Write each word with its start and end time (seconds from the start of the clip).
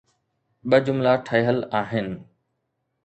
ٻه 0.69 0.77
جملا 0.85 1.13
ٺهيل 1.25 1.59
آهن. 1.81 2.07